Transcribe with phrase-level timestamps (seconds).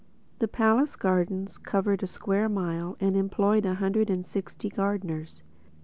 [0.39, 5.43] The palace gardens covered a square mile and employed a hundred and sixty gardeners.